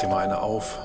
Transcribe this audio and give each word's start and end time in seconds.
dir 0.00 0.08
mal 0.08 0.24
eine 0.24 0.40
auf. 0.40 0.78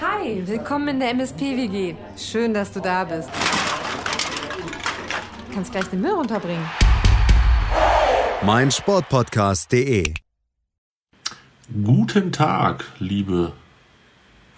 Hi, 0.00 0.42
willkommen 0.46 0.88
in 0.88 1.00
der 1.00 1.10
MSP-WG. 1.10 1.94
Schön, 2.16 2.52
dass 2.52 2.72
du 2.72 2.80
da 2.80 3.04
bist. 3.04 3.30
Du 5.48 5.54
kannst 5.54 5.72
gleich 5.72 5.86
den 5.86 6.00
Müll 6.00 6.12
runterbringen. 6.12 6.64
mein 8.42 8.70
Sportpodcast.de. 8.70 10.14
Guten 11.84 12.32
Tag, 12.32 12.84
liebe 12.98 13.52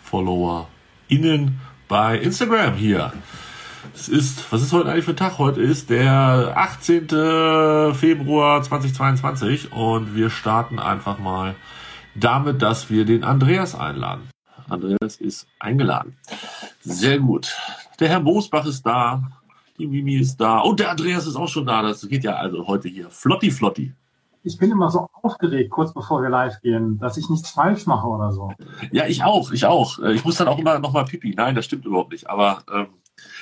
Follower 0.02 0.68
innen 1.08 1.60
bei 1.88 2.18
Instagram 2.18 2.74
hier. 2.74 3.12
Es 3.94 4.08
ist, 4.08 4.52
was 4.52 4.62
ist 4.62 4.72
heute 4.72 4.90
eigentlich 4.90 5.04
für 5.04 5.12
ein 5.12 5.16
Tag? 5.16 5.38
Heute 5.38 5.60
ist 5.60 5.90
der 5.90 6.52
18. 6.56 7.08
Februar 7.94 8.62
2022 8.62 9.72
und 9.72 10.14
wir 10.14 10.30
starten 10.30 10.78
einfach 10.78 11.18
mal 11.18 11.56
damit, 12.14 12.62
dass 12.62 12.90
wir 12.90 13.04
den 13.04 13.24
Andreas 13.24 13.74
einladen. 13.74 14.30
Andreas 14.68 15.16
ist 15.16 15.48
eingeladen. 15.58 16.16
Sehr 16.80 17.18
gut. 17.18 17.56
Der 17.98 18.08
Herr 18.08 18.20
Moosbach 18.20 18.66
ist 18.66 18.86
da, 18.86 19.22
die 19.78 19.86
Mimi 19.86 20.14
ist 20.14 20.36
da 20.36 20.60
und 20.60 20.78
der 20.78 20.90
Andreas 20.90 21.26
ist 21.26 21.36
auch 21.36 21.48
schon 21.48 21.66
da. 21.66 21.82
Das 21.82 22.08
geht 22.08 22.24
ja 22.24 22.36
also 22.36 22.66
heute 22.66 22.88
hier 22.88 23.10
flotti 23.10 23.50
flotti. 23.50 23.92
ich 24.44 24.56
bin 24.58 24.70
immer 24.70 24.90
so 24.90 25.08
aufgeregt, 25.22 25.70
kurz 25.70 25.92
bevor 25.92 26.22
wir 26.22 26.30
live 26.30 26.60
gehen, 26.60 26.98
dass 26.98 27.16
ich 27.16 27.28
nichts 27.28 27.50
falsch 27.50 27.86
mache 27.86 28.06
oder 28.06 28.32
so. 28.32 28.52
Ja, 28.92 29.06
ich 29.06 29.24
auch, 29.24 29.50
ich 29.50 29.66
auch. 29.66 29.98
Ich 29.98 30.24
muss 30.24 30.36
dann 30.36 30.48
auch 30.48 30.58
immer 30.58 30.78
noch 30.78 30.92
mal 30.92 31.04
pipi. 31.04 31.34
Nein, 31.36 31.56
das 31.56 31.64
stimmt 31.64 31.84
überhaupt 31.84 32.12
nicht. 32.12 32.30
Aber 32.30 32.62
ähm, 32.72 32.86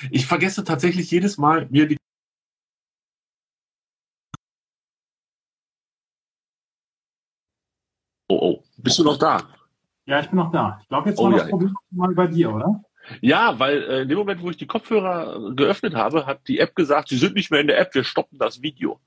ich 0.09 0.25
vergesse 0.25 0.63
tatsächlich 0.63 1.11
jedes 1.11 1.37
Mal, 1.37 1.67
mir 1.69 1.87
die 1.87 1.97
Oh, 8.27 8.39
oh, 8.41 8.63
bist 8.77 8.97
du 8.97 9.03
noch 9.03 9.17
da? 9.17 9.41
Ja, 10.05 10.19
ich 10.21 10.27
bin 10.29 10.37
noch 10.37 10.51
da. 10.51 10.79
Ich 10.81 10.87
glaube, 10.87 11.09
jetzt 11.09 11.19
Oh, 11.19 11.25
war 11.25 11.31
ja. 11.31 11.37
das 11.39 11.49
Problem 11.49 11.75
mal 11.91 12.13
bei 12.13 12.27
dir, 12.27 12.53
oder? 12.53 12.81
Ja, 13.19 13.59
weil 13.59 13.83
äh, 13.83 14.01
in 14.03 14.09
dem 14.09 14.17
Moment, 14.17 14.41
wo 14.41 14.49
ich 14.49 14.57
die 14.57 14.67
Kopfhörer 14.67 15.53
geöffnet 15.53 15.95
habe, 15.95 16.25
hat 16.25 16.47
die 16.47 16.59
App 16.59 16.75
gesagt, 16.75 17.09
sie 17.09 17.17
sind 17.17 17.35
nicht 17.35 17.51
mehr 17.51 17.59
in 17.59 17.67
der 17.67 17.79
App, 17.79 17.93
wir 17.93 18.03
stoppen 18.03 18.37
das 18.39 18.61
Video. 18.61 18.99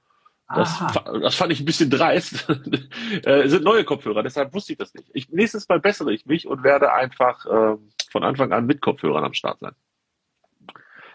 Das, 0.54 0.78
das 1.22 1.34
fand 1.34 1.52
ich 1.52 1.60
ein 1.60 1.64
bisschen 1.64 1.88
dreist. 1.88 2.46
äh, 3.24 3.42
es 3.42 3.50
sind 3.50 3.64
neue 3.64 3.84
Kopfhörer, 3.84 4.22
deshalb 4.22 4.52
wusste 4.52 4.72
ich 4.72 4.78
das 4.78 4.92
nicht. 4.92 5.08
Ich, 5.14 5.30
nächstes 5.30 5.68
Mal 5.68 5.80
bessere 5.80 6.12
ich 6.12 6.26
mich 6.26 6.46
und 6.46 6.62
werde 6.62 6.92
einfach 6.92 7.46
ähm, 7.50 7.88
von 8.10 8.24
Anfang 8.24 8.52
an 8.52 8.66
mit 8.66 8.82
Kopfhörern 8.82 9.24
am 9.24 9.32
Start 9.32 9.60
sein. 9.60 9.72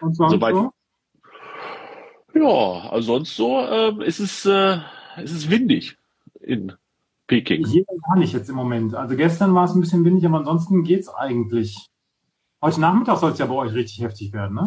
Und 0.00 0.14
sonst 0.14 0.32
Soweit- 0.32 0.54
so? 0.54 0.72
Ja, 2.34 2.90
also 2.90 3.14
sonst 3.14 3.36
so 3.36 3.58
ähm, 3.60 4.00
ist 4.00 4.20
es, 4.20 4.46
äh, 4.46 4.78
ist 5.22 5.32
es 5.32 5.50
windig 5.50 5.96
in 6.40 6.72
Peking. 7.26 7.66
Hier 7.66 7.84
gar 8.08 8.18
nicht 8.18 8.32
jetzt 8.32 8.48
im 8.48 8.56
Moment. 8.56 8.94
Also 8.94 9.16
gestern 9.16 9.54
war 9.54 9.64
es 9.64 9.74
ein 9.74 9.80
bisschen 9.80 10.04
windig, 10.04 10.24
aber 10.26 10.38
ansonsten 10.38 10.84
geht's 10.84 11.08
eigentlich. 11.08 11.88
Heute 12.62 12.80
Nachmittag 12.80 13.18
soll 13.18 13.32
es 13.32 13.38
ja 13.38 13.46
bei 13.46 13.54
euch 13.54 13.72
richtig 13.72 14.00
heftig 14.02 14.32
werden, 14.32 14.54
ne? 14.54 14.64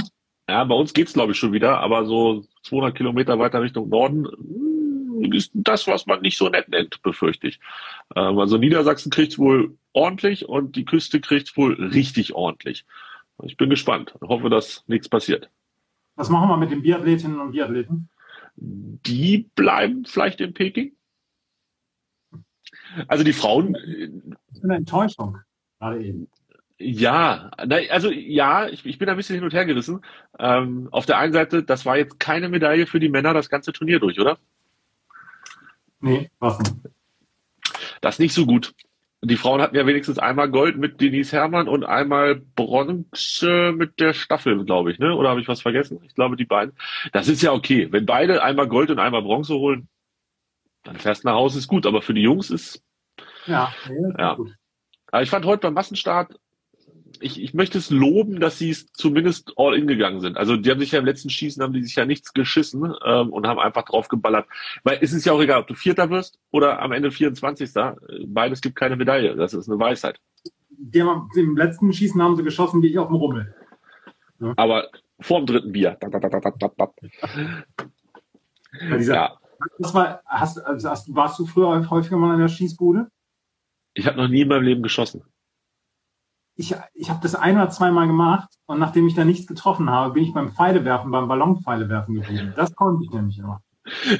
Ja, 0.49 0.63
bei 0.65 0.75
uns 0.75 0.93
geht's 0.93 1.13
glaube 1.13 1.31
ich 1.31 1.37
schon 1.37 1.53
wieder, 1.53 1.79
aber 1.79 2.05
so 2.05 2.43
200 2.63 2.95
Kilometer 2.95 3.39
weiter 3.39 3.61
Richtung 3.61 3.87
Norden 3.89 4.23
mm, 4.23 5.33
ist 5.33 5.51
das, 5.53 5.87
was 5.87 6.05
man 6.05 6.21
nicht 6.21 6.37
so 6.37 6.49
nett 6.49 6.69
nennt, 6.69 7.01
befürchte 7.01 7.47
ich. 7.47 7.59
Ähm, 8.15 8.39
also 8.39 8.57
Niedersachsen 8.57 9.09
kriegt's 9.09 9.37
wohl 9.39 9.77
ordentlich 9.93 10.47
und 10.49 10.75
die 10.75 10.85
Küste 10.85 11.21
kriegt's 11.21 11.55
wohl 11.55 11.73
richtig 11.73 12.33
ordentlich. 12.33 12.85
Ich 13.45 13.57
bin 13.57 13.69
gespannt. 13.69 14.15
Ich 14.21 14.27
hoffe, 14.27 14.49
dass 14.49 14.83
nichts 14.87 15.09
passiert. 15.09 15.49
Was 16.15 16.29
machen 16.29 16.49
wir 16.49 16.57
mit 16.57 16.71
den 16.71 16.81
Biathletinnen 16.81 17.39
und 17.39 17.51
Biathleten? 17.51 18.09
Die 18.55 19.49
bleiben 19.55 20.05
vielleicht 20.05 20.39
in 20.41 20.53
Peking. 20.53 20.95
Also 23.07 23.23
die 23.23 23.33
Frauen, 23.33 23.73
Das 23.73 24.57
ist 24.57 24.63
eine 24.63 24.75
Enttäuschung. 24.75 25.39
Gerade 25.79 26.03
eben. 26.03 26.29
Ja, 26.77 27.49
also 27.57 28.11
ja, 28.11 28.67
ich, 28.67 28.85
ich 28.85 28.97
bin 28.97 29.09
ein 29.09 29.15
bisschen 29.15 29.35
hin 29.35 29.43
und 29.43 29.53
her 29.53 29.65
gerissen. 29.65 30.01
Ähm, 30.37 30.89
auf 30.91 31.05
der 31.05 31.17
einen 31.17 31.33
Seite, 31.33 31.63
das 31.63 31.85
war 31.85 31.97
jetzt 31.97 32.19
keine 32.19 32.49
Medaille 32.49 32.87
für 32.87 32.99
die 32.99 33.09
Männer 33.09 33.33
das 33.33 33.49
ganze 33.49 33.71
Turnier 33.73 33.99
durch, 33.99 34.19
oder? 34.19 34.37
Nee, 35.99 36.29
was? 36.39 36.59
Das 38.01 38.15
ist 38.15 38.19
nicht 38.19 38.33
so 38.33 38.45
gut. 38.45 38.73
Die 39.25 39.37
Frauen 39.37 39.61
hatten 39.61 39.75
ja 39.77 39.87
wenigstens 39.87 40.19
einmal 40.19 40.49
Gold 40.49 40.77
mit 40.77 40.99
Denise 40.99 41.31
Herrmann 41.31 41.69
und 41.69 41.85
einmal 41.85 42.35
Bronze 42.35 43.71
mit 43.73 43.99
der 44.01 44.13
Staffel, 44.13 44.65
glaube 44.65 44.91
ich, 44.91 44.99
ne? 44.99 45.15
Oder 45.15 45.29
habe 45.29 45.39
ich 45.39 45.47
was 45.47 45.61
vergessen? 45.61 46.01
Ich 46.03 46.13
glaube, 46.13 46.35
die 46.35 46.43
beiden. 46.45 46.75
Das 47.13 47.29
ist 47.29 47.41
ja 47.41 47.53
okay. 47.53 47.87
Wenn 47.91 48.05
beide 48.05 48.43
einmal 48.43 48.67
Gold 48.67 48.91
und 48.91 48.99
einmal 48.99 49.21
Bronze 49.21 49.55
holen, 49.55 49.87
dann 50.83 50.97
fährst 50.97 51.23
du 51.23 51.29
nach 51.29 51.35
Hause, 51.35 51.59
ist 51.59 51.69
gut. 51.69 51.85
Aber 51.85 52.01
für 52.01 52.13
die 52.13 52.21
Jungs 52.21 52.49
ist 52.49 52.83
Ja, 53.45 53.73
Ja. 54.17 54.33
gut. 54.33 54.53
Aber 55.11 55.23
ich 55.23 55.29
fand 55.29 55.45
heute 55.45 55.61
beim 55.61 55.73
Massenstart, 55.75 56.37
ich, 57.23 57.41
ich 57.41 57.53
möchte 57.53 57.77
es 57.77 57.89
loben, 57.89 58.39
dass 58.39 58.57
sie 58.57 58.69
es 58.69 58.91
zumindest 58.93 59.53
all 59.57 59.75
in 59.75 59.87
gegangen 59.87 60.19
sind. 60.19 60.37
Also 60.37 60.55
die 60.57 60.69
haben 60.69 60.79
sich 60.79 60.91
ja 60.91 60.99
im 60.99 61.05
letzten 61.05 61.29
Schießen, 61.29 61.63
haben 61.63 61.73
die 61.73 61.83
sich 61.83 61.95
ja 61.95 62.05
nichts 62.05 62.33
geschissen 62.33 62.93
ähm, 63.05 63.31
und 63.31 63.47
haben 63.47 63.59
einfach 63.59 63.83
drauf 63.83 64.07
geballert. 64.07 64.47
Weil 64.83 64.99
es 65.01 65.13
ist 65.13 65.25
ja 65.25 65.33
auch 65.33 65.41
egal, 65.41 65.61
ob 65.61 65.67
du 65.67 65.75
Vierter 65.75 66.09
wirst 66.09 66.39
oder 66.51 66.81
am 66.81 66.91
Ende 66.91 67.11
24. 67.11 67.71
Beides 68.27 68.61
gibt 68.61 68.75
keine 68.75 68.95
Medaille. 68.95 69.35
Das 69.35 69.53
ist 69.53 69.69
eine 69.69 69.79
Weisheit. 69.79 70.19
Die 70.69 71.01
haben, 71.01 71.29
Im 71.35 71.55
letzten 71.57 71.93
Schießen 71.93 72.21
haben 72.21 72.35
sie 72.35 72.43
geschossen 72.43 72.81
wie 72.81 72.87
ich 72.87 72.99
auf 72.99 73.07
dem 73.07 73.15
Rummel. 73.15 73.55
Aber 74.57 74.89
vorm 75.19 75.45
dritten 75.45 75.71
Bier. 75.71 75.97
Bei 78.89 78.97
dieser, 78.97 79.13
Ja, 79.13 79.37
das 79.79 79.93
war, 79.93 80.21
hast, 80.25 80.57
also 80.59 80.89
hast, 80.89 81.15
warst 81.15 81.39
du 81.39 81.45
früher 81.45 81.89
häufiger 81.89 82.17
mal 82.17 82.33
in 82.33 82.41
der 82.41 82.47
Schießbude? 82.49 83.07
ich 83.93 84.07
habe 84.07 84.17
noch 84.17 84.27
nie 84.27 84.41
in 84.41 84.47
meinem 84.47 84.63
Leben 84.63 84.83
geschossen. 84.83 85.23
Ich, 86.55 86.75
ich 86.93 87.09
habe 87.09 87.19
das 87.21 87.35
ein 87.35 87.55
oder 87.55 87.69
zweimal 87.69 88.07
gemacht 88.07 88.49
und 88.65 88.79
nachdem 88.79 89.07
ich 89.07 89.15
da 89.15 89.25
nichts 89.25 89.47
getroffen 89.47 89.89
habe, 89.89 90.13
bin 90.13 90.23
ich 90.23 90.33
beim 90.33 90.51
Pfeilewerfen, 90.51 91.11
beim 91.11 91.27
Ballonpfeilewerfen 91.27 92.15
geblieben. 92.15 92.53
Das 92.55 92.75
konnte 92.75 93.03
ich 93.03 93.11
nämlich 93.11 93.39
immer. 93.39 93.61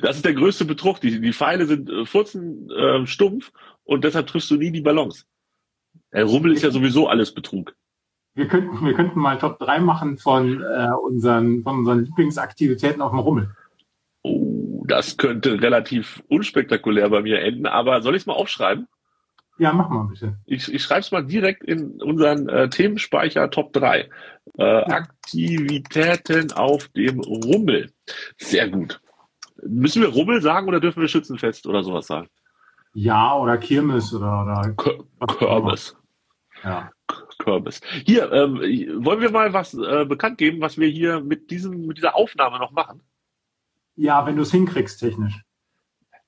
Das 0.02 0.18
ist 0.18 0.26
der 0.26 0.34
größte 0.34 0.66
Betrug. 0.66 1.00
Die, 1.00 1.22
die 1.22 1.34
Pfeile 1.34 1.66
sind 1.66 1.90
äh, 1.90 2.06
furzen 2.06 2.70
äh, 2.70 3.06
stumpf 3.06 3.52
und 3.84 4.04
deshalb 4.04 4.28
triffst 4.28 4.52
du 4.52 4.56
nie 4.56 4.72
die 4.72 4.82
Ballons. 4.82 5.26
Der 6.12 6.26
Rummel 6.26 6.54
ist 6.54 6.64
ja 6.64 6.72
sowieso 6.72 7.08
alles 7.08 7.34
Betrug. 7.34 7.76
Wir 8.36 8.48
könnten, 8.48 8.84
wir 8.84 8.94
könnten 8.94 9.20
mal 9.20 9.38
Top 9.38 9.60
3 9.60 9.80
machen 9.80 10.18
von, 10.18 10.62
äh, 10.62 10.90
unseren, 11.04 11.62
von 11.64 11.80
unseren 11.80 12.04
Lieblingsaktivitäten 12.04 13.02
auf 13.02 13.12
dem 13.12 13.20
Rummel. 13.20 13.56
Oh, 14.24 14.84
das 14.88 15.18
könnte 15.18 15.62
relativ 15.62 16.24
unspektakulär 16.30 17.10
bei 17.10 17.22
mir 17.22 17.42
enden, 17.42 17.68
aber 17.68 18.02
soll 18.02 18.16
ich 18.16 18.24
es 18.24 18.26
mal 18.26 18.34
aufschreiben? 18.34 18.88
Ja, 19.59 19.72
mach 19.72 19.90
mal 19.90 20.06
bitte. 20.06 20.38
Ich, 20.46 20.74
ich 20.74 20.81
schreibe 20.81 21.02
es 21.02 21.12
mal 21.12 21.25
direkt 21.25 21.64
in 21.64 22.02
unseren 22.02 22.50
äh, 22.50 22.69
Themenspeicher 22.69 23.50
Top 23.50 23.72
3. 23.74 24.09
Äh, 24.58 24.64
Aktivitäten 24.64 26.52
auf 26.53 26.88
dem 26.90 27.19
Rummel. 27.19 27.91
Sehr 28.38 28.69
gut. 28.69 29.00
Müssen 29.62 30.02
wir 30.02 30.09
Rummel 30.09 30.41
sagen 30.41 30.68
oder 30.68 30.80
dürfen 30.80 31.02
wir 31.02 31.08
Schützenfest 31.08 31.68
oder 31.68 31.84
sowas 31.84 32.08
sagen? 32.08 32.30
Ja, 32.94 33.38
oder 33.38 33.58
Kirmes 33.58 34.14
oder, 34.14 34.44
oder 34.44 34.74
Kürbis. 35.28 35.96
ja. 36.64 36.91
Kürbis. 37.40 37.81
Hier, 38.06 38.31
ähm, 38.31 38.56
wollen 39.03 39.22
wir 39.22 39.31
mal 39.31 39.53
was 39.53 39.74
äh, 39.74 40.06
bekannt 40.06 40.38
geben, 40.38 40.62
was 40.62 40.78
wir 40.78 40.88
hier 40.88 41.20
mit 41.22 41.52
diesem, 41.52 41.85
mit 41.85 41.97
dieser 41.97 42.16
Aufnahme 42.16 42.59
noch 42.59 42.72
machen? 42.72 43.02
ja, 43.96 44.25
wenn 44.25 44.35
du 44.35 44.41
es 44.44 44.52
hinkriegst 44.52 45.00
technisch. 45.00 45.41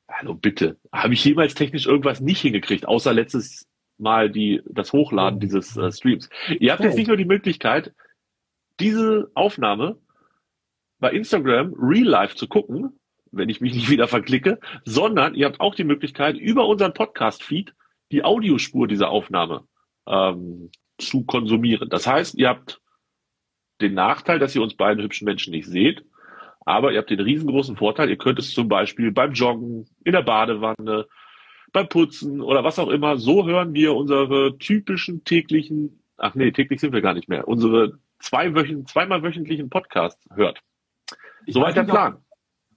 Hallo, 0.09 0.33
bitte. 0.35 0.77
Habe 0.91 1.13
ich 1.13 1.23
jemals 1.25 1.55
technisch 1.55 1.87
irgendwas 1.87 2.21
nicht 2.21 2.41
hingekriegt, 2.41 2.87
außer 2.87 3.13
letztes 3.13 3.67
Mal 3.97 4.29
die, 4.29 4.61
das 4.69 4.93
Hochladen 4.93 5.39
dieses 5.39 5.75
äh, 5.77 5.91
Streams? 5.91 6.29
Ihr 6.59 6.71
habt 6.71 6.83
jetzt 6.83 6.93
Oh. 6.93 6.97
nicht 6.97 7.07
nur 7.07 7.17
die 7.17 7.25
Möglichkeit, 7.25 7.93
diese 8.79 9.31
Aufnahme 9.35 9.97
bei 10.99 11.11
Instagram 11.11 11.73
Real 11.77 12.05
Life 12.05 12.35
zu 12.35 12.47
gucken, 12.47 12.99
wenn 13.31 13.49
ich 13.49 13.61
mich 13.61 13.73
nicht 13.73 13.89
wieder 13.89 14.07
verklicke, 14.07 14.59
sondern 14.85 15.33
ihr 15.33 15.45
habt 15.45 15.59
auch 15.59 15.75
die 15.75 15.83
Möglichkeit, 15.83 16.37
über 16.37 16.67
unseren 16.67 16.93
Podcast-Feed 16.93 17.73
die 18.11 18.23
Audiospur 18.23 18.87
dieser 18.87 19.09
Aufnahme 19.09 19.67
ähm, 20.07 20.69
zu 20.97 21.25
konsumieren. 21.25 21.89
Das 21.89 22.05
heißt, 22.07 22.35
ihr 22.35 22.49
habt 22.49 22.81
den 23.81 23.93
Nachteil, 23.93 24.39
dass 24.39 24.55
ihr 24.55 24.61
uns 24.61 24.75
beiden 24.75 25.03
hübschen 25.03 25.25
Menschen 25.25 25.51
nicht 25.51 25.67
seht, 25.67 26.05
aber 26.65 26.91
ihr 26.91 26.99
habt 26.99 27.09
den 27.09 27.19
riesengroßen 27.19 27.77
Vorteil, 27.77 28.09
ihr 28.09 28.17
könnt 28.17 28.39
es 28.39 28.53
zum 28.53 28.67
Beispiel 28.67 29.11
beim 29.11 29.33
Joggen, 29.33 29.87
in 30.03 30.11
der 30.11 30.23
Badewanne, 30.23 31.05
beim 31.71 31.87
Putzen 31.89 32.41
oder 32.41 32.63
was 32.63 32.79
auch 32.79 32.89
immer, 32.89 33.17
so 33.17 33.45
hören 33.47 33.73
wir 33.73 33.95
unsere 33.95 34.57
typischen 34.57 35.23
täglichen, 35.23 36.01
ach 36.17 36.35
nee, 36.35 36.51
täglich 36.51 36.79
sind 36.81 36.93
wir 36.93 37.01
gar 37.01 37.13
nicht 37.13 37.29
mehr, 37.29 37.47
unsere 37.47 37.99
zwei 38.19 38.53
wöchen, 38.55 38.85
zweimal 38.87 39.23
wöchentlichen 39.23 39.69
Podcasts 39.69 40.27
hört. 40.33 40.59
Ich 41.45 41.53
Soweit 41.53 41.75
der 41.75 41.83
nicht, 41.83 41.91
ob- 41.91 41.97
Plan. 41.97 42.17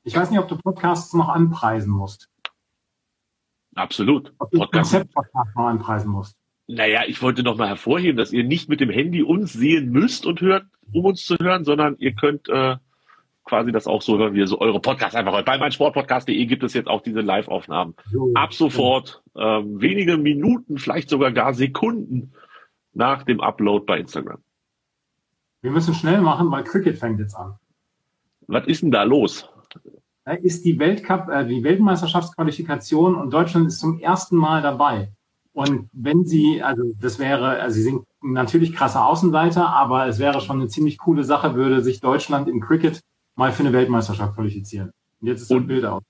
Ich 0.05 0.17
weiß 0.17 0.31
nicht, 0.31 0.41
ob 0.41 0.49
du 0.49 0.57
Podcasts 0.57 1.13
noch 1.15 1.29
anpreisen 1.29 1.91
musst. 1.93 2.29
Absolut. 3.75 4.33
Ob 4.39 4.51
du 4.51 4.59
Podcast. 4.59 4.93
Konzeptpodcasts 4.93 5.55
noch 5.55 5.67
anpreisen 5.67 6.11
musst. 6.11 6.37
Naja, 6.67 7.03
ich 7.07 7.23
wollte 7.23 7.43
noch 7.43 7.57
mal 7.57 7.69
hervorheben, 7.69 8.17
dass 8.17 8.33
ihr 8.33 8.45
nicht 8.45 8.69
mit 8.69 8.81
dem 8.81 8.91
Handy 8.91 9.23
uns 9.23 9.53
sehen 9.53 9.91
müsst 9.91 10.27
und 10.27 10.41
hört, 10.41 10.65
um 10.93 11.05
uns 11.05 11.25
zu 11.25 11.37
hören, 11.41 11.65
sondern 11.65 11.97
ihr 11.99 12.13
könnt 12.15 12.49
äh, 12.49 12.77
quasi 13.49 13.73
das 13.73 13.87
auch 13.87 14.03
so 14.03 14.19
hören, 14.19 14.35
wie 14.35 14.47
so 14.47 14.61
eure 14.61 14.81
Podcasts 14.81 15.17
einfach 15.17 15.33
hört. 15.33 15.47
Bei 15.47 15.59
meinsportpodcast.de 15.59 16.47
gibt 16.47 16.63
es 16.63 16.75
jetzt 16.75 16.89
auch 16.89 17.03
diese 17.03 17.21
Live-Aufnahmen. 17.21 17.95
Ab 18.35 18.55
sofort, 18.55 19.23
ähm, 19.37 19.81
wenige 19.81 20.17
Minuten, 20.17 20.79
vielleicht 20.79 21.09
sogar 21.09 21.33
gar 21.33 21.55
Sekunden 21.55 22.33
nach 22.93 23.23
dem 23.25 23.41
Upload 23.41 23.85
bei 23.87 23.99
Instagram. 23.99 24.39
Wir 25.63 25.71
müssen 25.71 25.95
schnell 25.95 26.21
machen, 26.21 26.51
weil 26.51 26.65
Cricket 26.65 26.99
fängt 26.99 27.19
jetzt 27.19 27.35
an. 27.35 27.55
Was 28.47 28.67
ist 28.67 28.83
denn 28.83 28.91
da 28.91 29.03
los? 29.03 29.49
Da 30.25 30.33
ist 30.35 30.65
die 30.65 30.79
Weltcup, 30.79 31.29
äh, 31.29 31.47
die 31.47 31.65
Weltmeisterschaftsqualifikation 31.65 33.15
und 33.15 33.33
Deutschland 33.33 33.67
ist 33.69 33.81
zum 33.81 33.99
ersten 33.99 34.37
Mal 34.37 34.63
dabei. 34.63 35.11
Und 35.53 35.89
wenn 35.93 36.25
sie, 36.25 36.63
also 36.63 36.83
das 37.01 37.19
wäre, 37.19 37.61
also 37.61 37.75
sie 37.75 37.83
sind 37.83 38.05
natürlich 38.21 38.75
krasse 38.75 39.03
Außenseiter, 39.03 39.69
aber 39.69 40.07
es 40.07 40.19
wäre 40.19 40.41
schon 40.41 40.61
eine 40.61 40.69
ziemlich 40.69 40.99
coole 40.99 41.25
Sache, 41.25 41.55
würde 41.55 41.83
sich 41.83 42.01
Deutschland 42.01 42.49
im 42.49 42.61
Cricket 42.61 43.01
mal 43.39 43.53
für 43.53 43.61
eine 43.63 43.73
Weltmeisterschaft 43.73 44.35
qualifizieren. 44.35 44.91
Und 45.21 45.29
jetzt 45.29 45.43
ist 45.43 45.51
das 45.51 45.57
Und- 45.57 45.67
Bild 45.69 45.85
aus. 45.85 46.03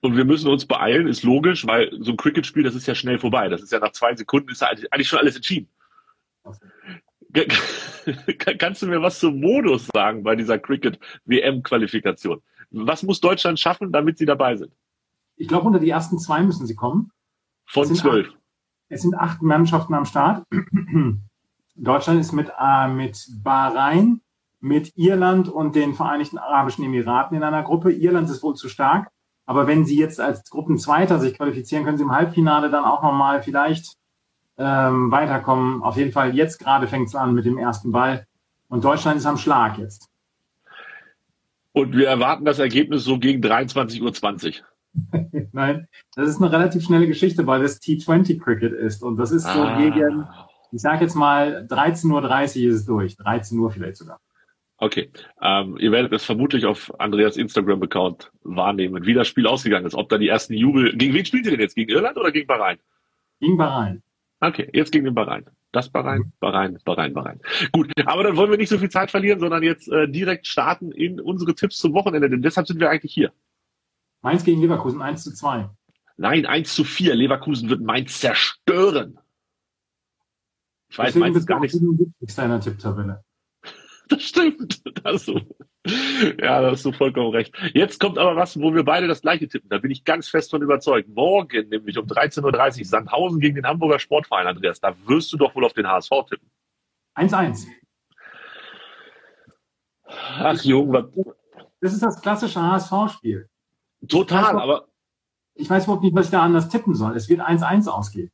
Und 0.00 0.16
wir 0.18 0.26
müssen 0.26 0.50
uns 0.50 0.66
beeilen, 0.66 1.08
ist 1.08 1.22
logisch, 1.22 1.66
weil 1.66 1.90
so 1.98 2.10
ein 2.10 2.18
Cricket-Spiel, 2.18 2.62
das 2.62 2.74
ist 2.74 2.86
ja 2.86 2.94
schnell 2.94 3.18
vorbei. 3.18 3.48
Das 3.48 3.62
ist 3.62 3.72
ja 3.72 3.78
nach 3.80 3.92
zwei 3.92 4.14
Sekunden, 4.14 4.50
ist 4.50 4.60
ja 4.60 4.68
eigentlich 4.90 5.08
schon 5.08 5.18
alles 5.18 5.34
entschieden. 5.36 5.70
Ge- 7.30 7.48
Kannst 8.58 8.82
du 8.82 8.86
mir 8.86 9.00
was 9.00 9.18
zum 9.18 9.40
Modus 9.40 9.88
sagen 9.94 10.22
bei 10.22 10.36
dieser 10.36 10.58
Cricket-WM-Qualifikation? 10.58 12.42
Was 12.70 13.02
muss 13.02 13.20
Deutschland 13.22 13.58
schaffen, 13.58 13.92
damit 13.92 14.18
sie 14.18 14.26
dabei 14.26 14.56
sind? 14.56 14.72
Ich 15.36 15.48
glaube, 15.48 15.66
unter 15.66 15.80
die 15.80 15.88
ersten 15.88 16.18
zwei 16.18 16.42
müssen 16.42 16.66
sie 16.66 16.74
kommen. 16.74 17.10
Von 17.64 17.86
zwölf. 17.94 18.28
Es 18.90 19.00
sind 19.00 19.14
acht 19.14 19.40
Mannschaften 19.40 19.94
am 19.94 20.04
Start. 20.04 20.44
Deutschland 21.76 22.20
ist 22.20 22.32
mit, 22.32 22.52
äh, 22.60 22.88
mit 22.88 23.26
Bahrain, 23.42 24.20
mit 24.64 24.96
Irland 24.96 25.50
und 25.50 25.74
den 25.76 25.92
Vereinigten 25.92 26.38
Arabischen 26.38 26.86
Emiraten 26.86 27.36
in 27.36 27.42
einer 27.42 27.62
Gruppe. 27.62 27.92
Irland 27.92 28.30
ist 28.30 28.42
wohl 28.42 28.54
zu 28.54 28.70
stark. 28.70 29.10
Aber 29.44 29.66
wenn 29.66 29.84
sie 29.84 29.98
jetzt 29.98 30.22
als 30.22 30.48
Gruppenzweiter 30.48 31.18
sich 31.20 31.36
qualifizieren, 31.36 31.84
können 31.84 31.98
sie 31.98 32.04
im 32.04 32.12
Halbfinale 32.12 32.70
dann 32.70 32.84
auch 32.84 33.02
nochmal 33.02 33.42
vielleicht 33.42 33.98
ähm, 34.56 35.10
weiterkommen. 35.10 35.82
Auf 35.82 35.98
jeden 35.98 36.12
Fall, 36.12 36.34
jetzt 36.34 36.58
gerade 36.60 36.86
fängt 36.86 37.08
es 37.08 37.14
an 37.14 37.34
mit 37.34 37.44
dem 37.44 37.58
ersten 37.58 37.92
Ball. 37.92 38.26
Und 38.68 38.84
Deutschland 38.84 39.18
ist 39.18 39.26
am 39.26 39.36
Schlag 39.36 39.76
jetzt. 39.76 40.08
Und 41.72 41.94
wir 41.94 42.08
erwarten 42.08 42.46
das 42.46 42.58
Ergebnis 42.58 43.04
so 43.04 43.18
gegen 43.18 43.42
23.20 43.42 44.60
Uhr. 44.62 44.64
Nein, 45.52 45.88
das 46.16 46.26
ist 46.26 46.40
eine 46.40 46.50
relativ 46.50 46.84
schnelle 46.84 47.06
Geschichte, 47.06 47.46
weil 47.46 47.60
das 47.60 47.82
T20 47.82 48.40
Cricket 48.40 48.72
ist. 48.72 49.02
Und 49.02 49.18
das 49.18 49.30
ist 49.30 49.42
so 49.44 49.60
Ah. 49.60 49.76
gegen, 49.76 50.26
ich 50.72 50.80
sage 50.80 51.04
jetzt 51.04 51.16
mal, 51.16 51.66
13.30 51.68 52.10
Uhr 52.62 52.70
ist 52.70 52.76
es 52.76 52.86
durch. 52.86 53.16
13 53.18 53.58
Uhr 53.58 53.70
vielleicht 53.70 53.98
sogar. 53.98 54.20
Okay. 54.78 55.10
Ähm, 55.40 55.76
ihr 55.78 55.92
werdet 55.92 56.12
es 56.12 56.24
vermutlich 56.24 56.66
auf 56.66 56.92
Andreas 56.98 57.36
Instagram-Account 57.36 58.32
wahrnehmen, 58.42 59.06
wie 59.06 59.14
das 59.14 59.28
Spiel 59.28 59.46
ausgegangen 59.46 59.86
ist. 59.86 59.94
Ob 59.94 60.08
da 60.08 60.18
die 60.18 60.28
ersten 60.28 60.54
Jubel. 60.54 60.96
Gegen 60.96 61.14
wen 61.14 61.24
spielt 61.24 61.46
ihr 61.46 61.52
denn 61.52 61.60
jetzt? 61.60 61.76
Gegen 61.76 61.90
Irland 61.90 62.16
oder 62.16 62.32
gegen 62.32 62.46
Bahrain? 62.46 62.78
Gegen 63.40 63.56
Bahrain. 63.56 64.02
Okay, 64.40 64.68
jetzt 64.72 64.92
gegen 64.92 65.04
den 65.04 65.14
Bahrain. 65.14 65.46
Das 65.72 65.90
Bahrain, 65.90 66.32
Bahrain, 66.38 66.78
Bahrain, 66.84 67.14
Bahrain. 67.14 67.40
Gut, 67.72 67.90
aber 68.06 68.22
dann 68.22 68.36
wollen 68.36 68.50
wir 68.50 68.58
nicht 68.58 68.68
so 68.68 68.78
viel 68.78 68.90
Zeit 68.90 69.10
verlieren, 69.10 69.40
sondern 69.40 69.62
jetzt 69.62 69.90
äh, 69.90 70.08
direkt 70.08 70.46
starten 70.46 70.92
in 70.92 71.20
unsere 71.20 71.54
Tipps 71.54 71.78
zum 71.78 71.94
Wochenende, 71.94 72.30
denn 72.30 72.42
deshalb 72.42 72.68
sind 72.68 72.78
wir 72.78 72.90
eigentlich 72.90 73.12
hier. 73.12 73.32
Mainz 74.22 74.44
gegen 74.44 74.60
Leverkusen 74.60 75.02
1 75.02 75.24
zu 75.24 75.34
2. 75.34 75.68
Nein, 76.16 76.46
1 76.46 76.74
zu 76.74 76.84
4. 76.84 77.16
Leverkusen 77.16 77.70
wird 77.70 77.80
Mainz 77.80 78.20
zerstören. 78.20 79.18
Ich 80.88 80.98
weiß, 80.98 81.06
Deswegen 81.06 81.20
Mainz 81.20 81.38
ist 81.38 81.46
gar 81.46 81.58
nicht. 81.58 81.72
77. 81.72 82.44
in 82.44 82.50
der 82.50 82.60
Tipptabelle. 82.60 83.23
Das 84.14 84.22
stimmt. 84.22 84.82
Da 85.02 85.12
hast 85.12 85.28
du, 85.28 85.40
ja, 86.40 86.60
da 86.62 86.70
hast 86.70 86.84
du 86.84 86.92
vollkommen 86.92 87.30
recht. 87.30 87.54
Jetzt 87.74 87.98
kommt 88.00 88.16
aber 88.18 88.36
was, 88.36 88.58
wo 88.60 88.72
wir 88.74 88.84
beide 88.84 89.08
das 89.08 89.22
gleiche 89.22 89.48
tippen. 89.48 89.68
Da 89.68 89.78
bin 89.78 89.90
ich 89.90 90.04
ganz 90.04 90.28
fest 90.28 90.50
von 90.50 90.62
überzeugt. 90.62 91.08
Morgen, 91.08 91.68
nämlich 91.68 91.98
um 91.98 92.06
13.30 92.06 92.78
Uhr, 92.78 92.84
Sandhausen 92.84 93.40
gegen 93.40 93.56
den 93.56 93.66
Hamburger 93.66 93.98
Sportverein, 93.98 94.46
Andreas. 94.46 94.80
Da 94.80 94.94
wirst 95.06 95.32
du 95.32 95.36
doch 95.36 95.54
wohl 95.54 95.64
auf 95.64 95.72
den 95.72 95.88
HSV 95.88 96.10
tippen. 96.28 96.48
1-1. 97.16 97.66
Ach, 100.06 100.62
Jung, 100.62 100.92
was, 100.92 101.04
Das 101.80 101.92
ist 101.92 102.02
das 102.02 102.20
klassische 102.20 102.60
HSV-Spiel. 102.62 103.48
total, 104.08 104.58
aber 104.58 104.88
Ich 105.54 105.68
weiß 105.68 105.84
überhaupt 105.84 106.04
nicht, 106.04 106.14
was 106.14 106.26
ich 106.26 106.32
da 106.32 106.42
anders 106.42 106.68
tippen 106.68 106.94
soll. 106.94 107.16
Es 107.16 107.28
wird 107.28 107.40
1-1 107.40 107.88
ausgehen. 107.88 108.30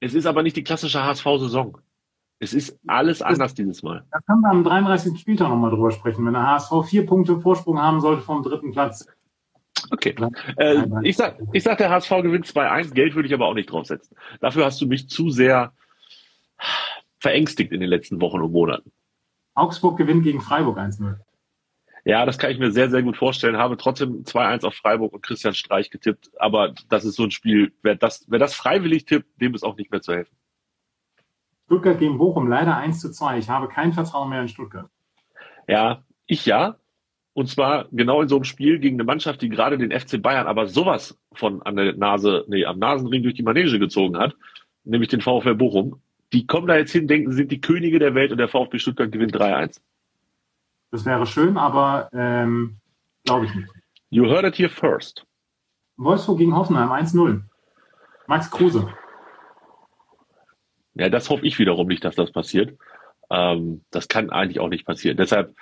es 0.00 0.14
ist 0.14 0.26
aber 0.26 0.42
nicht 0.42 0.56
die 0.56 0.64
klassische 0.64 1.02
HSV-Saison. 1.02 1.78
Es 2.42 2.54
ist 2.54 2.76
alles 2.88 3.22
anders 3.22 3.54
dieses 3.54 3.84
Mal. 3.84 4.04
Da 4.10 4.18
können 4.26 4.40
wir 4.40 4.50
am 4.50 4.64
33. 4.64 5.16
Spieltag 5.16 5.48
nochmal 5.48 5.70
drüber 5.70 5.92
sprechen, 5.92 6.26
wenn 6.26 6.32
der 6.32 6.44
HSV 6.44 6.72
vier 6.88 7.06
Punkte 7.06 7.38
Vorsprung 7.38 7.80
haben 7.80 8.00
sollte 8.00 8.22
vom 8.22 8.42
dritten 8.42 8.72
Platz. 8.72 9.06
Okay. 9.92 10.16
Äh, 10.56 10.82
ich, 11.04 11.16
sag, 11.16 11.38
ich 11.52 11.62
sag, 11.62 11.78
der 11.78 11.90
HSV 11.90 12.10
gewinnt 12.22 12.46
2-1. 12.46 12.94
Geld 12.94 13.14
würde 13.14 13.28
ich 13.28 13.34
aber 13.34 13.46
auch 13.46 13.54
nicht 13.54 13.70
draufsetzen. 13.70 14.16
Dafür 14.40 14.64
hast 14.64 14.80
du 14.80 14.86
mich 14.86 15.08
zu 15.08 15.30
sehr 15.30 15.72
verängstigt 17.20 17.70
in 17.70 17.78
den 17.78 17.88
letzten 17.88 18.20
Wochen 18.20 18.40
und 18.40 18.50
Monaten. 18.50 18.90
Augsburg 19.54 19.96
gewinnt 19.96 20.24
gegen 20.24 20.40
Freiburg 20.40 20.78
1-0. 20.78 21.14
Ja, 22.04 22.26
das 22.26 22.38
kann 22.38 22.50
ich 22.50 22.58
mir 22.58 22.72
sehr, 22.72 22.90
sehr 22.90 23.04
gut 23.04 23.16
vorstellen. 23.16 23.56
Habe 23.56 23.76
trotzdem 23.76 24.24
2-1 24.24 24.66
auf 24.66 24.74
Freiburg 24.74 25.12
und 25.12 25.22
Christian 25.22 25.54
Streich 25.54 25.90
getippt. 25.90 26.32
Aber 26.40 26.74
das 26.88 27.04
ist 27.04 27.14
so 27.14 27.22
ein 27.22 27.30
Spiel, 27.30 27.72
wer 27.82 27.94
das, 27.94 28.24
wer 28.26 28.40
das 28.40 28.54
freiwillig 28.54 29.04
tippt, 29.04 29.40
dem 29.40 29.54
ist 29.54 29.62
auch 29.62 29.76
nicht 29.76 29.92
mehr 29.92 30.02
zu 30.02 30.12
helfen. 30.12 30.34
Stuttgart 31.72 31.98
gegen 31.98 32.18
Bochum 32.18 32.48
leider 32.48 32.76
1 32.76 33.00
zu 33.00 33.10
2. 33.10 33.38
Ich 33.38 33.48
habe 33.48 33.66
kein 33.66 33.94
Vertrauen 33.94 34.28
mehr 34.28 34.42
in 34.42 34.48
Stuttgart. 34.48 34.90
Ja, 35.66 36.02
ich 36.26 36.44
ja. 36.44 36.76
Und 37.32 37.48
zwar 37.48 37.86
genau 37.92 38.20
in 38.20 38.28
so 38.28 38.34
einem 38.34 38.44
Spiel 38.44 38.78
gegen 38.78 38.96
eine 38.96 39.04
Mannschaft, 39.04 39.40
die 39.40 39.48
gerade 39.48 39.78
den 39.78 39.90
FC 39.90 40.20
Bayern 40.20 40.46
aber 40.46 40.66
sowas 40.66 41.18
von 41.32 41.62
an 41.62 41.76
der 41.76 41.96
Nase, 41.96 42.44
nee, 42.46 42.66
am 42.66 42.78
Nasenring 42.78 43.22
durch 43.22 43.36
die 43.36 43.42
Manege 43.42 43.78
gezogen 43.78 44.18
hat, 44.18 44.36
nämlich 44.84 45.08
den 45.08 45.22
VfL 45.22 45.54
Bochum. 45.54 46.02
Die 46.34 46.46
kommen 46.46 46.66
da 46.66 46.76
jetzt 46.76 46.92
hin, 46.92 47.08
denken, 47.08 47.30
sie 47.30 47.38
sind 47.38 47.50
die 47.50 47.62
Könige 47.62 47.98
der 47.98 48.14
Welt 48.14 48.32
und 48.32 48.38
der 48.38 48.48
VfB 48.48 48.78
Stuttgart 48.78 49.10
gewinnt 49.10 49.34
3-1. 49.34 49.80
Das 50.90 51.06
wäre 51.06 51.24
schön, 51.24 51.56
aber 51.56 52.10
ähm, 52.12 52.76
glaube 53.24 53.46
ich 53.46 53.54
nicht. 53.54 53.70
You 54.10 54.26
heard 54.26 54.44
it 54.44 54.58
here 54.58 54.68
first. 54.68 55.24
Wolfsburg 55.96 56.36
gegen 56.36 56.54
Hoffenheim 56.54 56.90
1-0. 56.90 57.40
Max 58.26 58.50
Kruse. 58.50 58.92
Ja, 60.94 61.08
das 61.08 61.30
hoffe 61.30 61.46
ich 61.46 61.58
wiederum 61.58 61.88
nicht, 61.88 62.04
dass 62.04 62.16
das 62.16 62.32
passiert. 62.32 62.78
Ähm, 63.30 63.82
das 63.90 64.08
kann 64.08 64.30
eigentlich 64.30 64.60
auch 64.60 64.68
nicht 64.68 64.84
passieren. 64.84 65.16
Deshalb, 65.16 65.56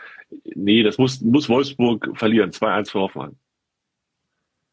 nee, 0.45 0.83
das 0.83 0.99
muss, 0.99 1.21
muss 1.21 1.49
Wolfsburg 1.49 2.11
verlieren. 2.15 2.51
2-1 2.51 2.91
für 2.91 3.01
Hoffenheim. 3.01 3.37